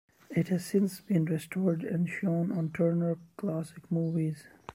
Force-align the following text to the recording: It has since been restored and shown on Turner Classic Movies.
It 0.31 0.47
has 0.47 0.65
since 0.65 0.99
been 0.99 1.25
restored 1.25 1.83
and 1.83 2.09
shown 2.09 2.51
on 2.51 2.71
Turner 2.71 3.19
Classic 3.37 3.83
Movies. 3.91 4.47